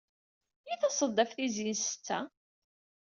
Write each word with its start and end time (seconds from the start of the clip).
I 0.71 0.73
tased-d 0.81 1.17
ɣef 1.21 1.31
tizi 1.33 1.65
n 1.73 1.77
ssetta? 1.79 2.19